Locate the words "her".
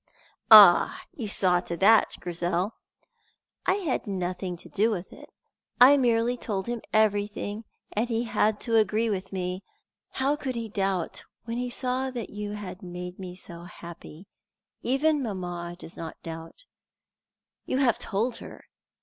18.37-18.65